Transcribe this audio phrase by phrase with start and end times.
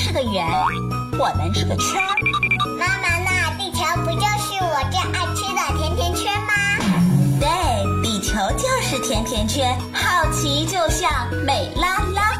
[0.00, 0.46] 是个圆，
[1.18, 2.16] 我们是个圈儿。
[2.78, 6.52] 妈妈，那地球不就是我最爱吃的甜甜圈吗？
[7.38, 7.46] 对，
[8.02, 11.10] 地球就是甜甜圈，好奇就像
[11.44, 12.32] 美拉拉。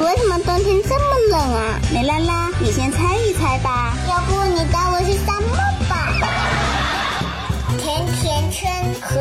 [0.00, 1.80] 为什么冬天这么冷啊？
[1.92, 3.92] 美拉拉，你先猜一猜吧。
[4.08, 5.56] 要不你带我去沙漠
[5.88, 6.06] 吧？
[7.78, 8.72] 甜甜圈
[9.02, 9.18] 和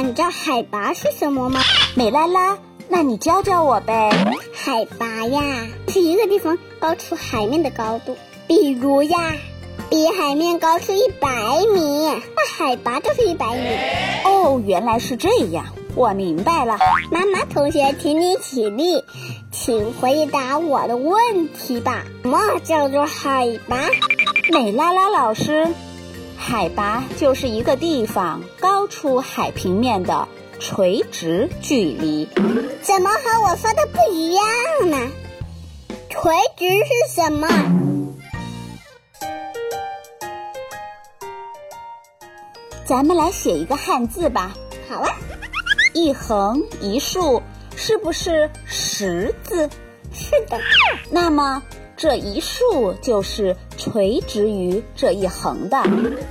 [0.00, 1.60] 你知道海拔是什么吗？
[1.94, 2.58] 美拉拉，
[2.88, 4.10] 那你教教我呗。
[4.52, 8.16] 海拔呀，是一个地方高出海面的高度。
[8.46, 9.32] 比如呀，
[9.90, 11.28] 比海面高出一百
[11.72, 13.66] 米，那海拔就是一百米。
[14.24, 16.78] 哦，原来是这样，我明白了。
[17.10, 19.04] 妈妈同学，请你起立，
[19.50, 22.04] 请回答我的问题吧。
[22.22, 23.78] 什么叫做海拔？
[24.52, 25.68] 美拉拉老师，
[26.36, 32.28] 海拔就是一个地方高出海平面的垂直距离。
[32.82, 34.44] 怎么和我说的不一样
[34.90, 35.10] 呢？
[36.08, 37.48] 垂直是什么？
[42.84, 44.54] 咱们来写一个汉字吧。
[44.88, 45.08] 好啊，
[45.94, 47.42] 一横一竖，
[47.74, 49.68] 是不是十字？
[50.12, 50.60] 是的。
[51.10, 51.62] 那么
[51.96, 55.82] 这一竖就是垂直于这一横的，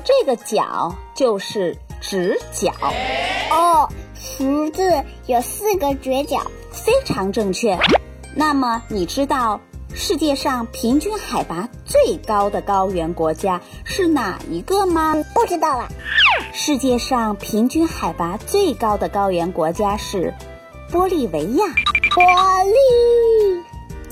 [0.03, 2.71] 这个角就是直角。
[3.49, 7.77] 哦，十字有四个绝角，非常正确。
[8.35, 9.61] 那么你知道
[9.93, 15.15] 世界上平均海拔最高的高原国家是哪一个吗？
[15.33, 15.87] 不知道了。
[16.51, 20.33] 世界上平均海拔最高的高原国家是
[20.91, 21.65] 玻利维亚。
[22.15, 22.21] 玻
[22.65, 22.73] 利，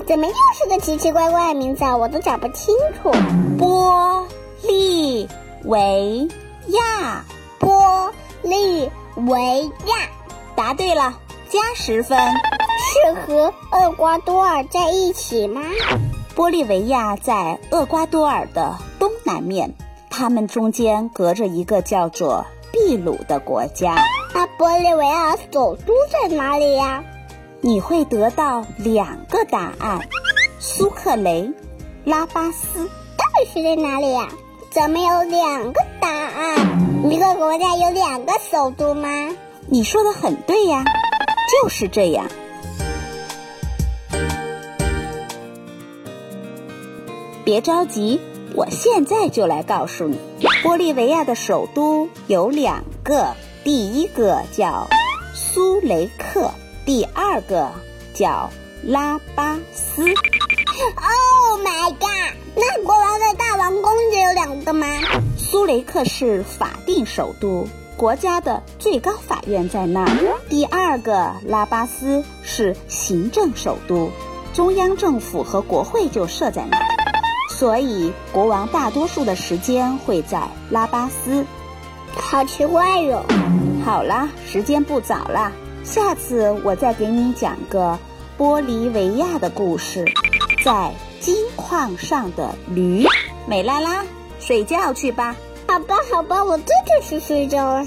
[0.06, 1.96] 怎么又是个奇奇怪怪的名字啊？
[1.96, 3.10] 我都讲不清楚。
[3.58, 4.24] 玻
[4.62, 5.28] 利
[5.64, 6.28] 维
[6.66, 7.24] 亚，
[7.60, 8.10] 玻
[8.42, 9.96] 利维亚，
[10.56, 11.14] 答对了，
[11.48, 12.18] 加十分。
[12.18, 15.62] 是和厄瓜多尔在一起吗？
[16.34, 19.72] 玻利维亚在厄瓜多尔的东南面，
[20.10, 23.96] 它们中间隔着一个叫做秘鲁的国家。
[24.34, 27.04] 那玻利维亚首都在哪里呀？
[27.64, 30.00] 你会得到两个答案：
[30.58, 31.52] 苏克雷、
[32.04, 32.88] 拉巴斯。
[33.16, 34.28] 到底是在哪里呀？
[34.70, 37.08] 怎么有两个答案？
[37.08, 39.08] 一个国家有两个首都吗？
[39.68, 40.84] 你说的很对呀，
[41.62, 42.26] 就是这样。
[47.44, 48.20] 别着急，
[48.56, 50.18] 我现在就来告诉你，
[50.64, 54.88] 玻利维亚的首都有两个，第一个叫
[55.32, 56.50] 苏雷克，
[56.84, 57.70] 第二个
[58.12, 58.50] 叫
[58.82, 60.02] 拉巴斯。
[60.02, 62.36] Oh my god！
[62.56, 64.86] 那国王的大王宫只有两个吗？
[65.38, 70.40] 苏雷克是法定首都，国家的最高法院在那儿。
[70.48, 74.10] 第二个拉巴斯是行政首都，
[74.52, 76.84] 中央政府和国会就设在那儿。
[77.50, 81.46] 所以，国王大多数的时间会在拉巴斯。
[82.14, 83.24] 好奇怪哟！
[83.84, 85.52] 好啦，时间不早啦，
[85.84, 87.98] 下次我再给你讲个
[88.38, 90.04] 玻利维亚的故事，
[90.64, 93.04] 在金矿上的驴。
[93.46, 94.04] 美拉拉，
[94.38, 95.34] 睡觉去吧。
[95.66, 97.86] 好吧，好吧，我这就去睡觉了。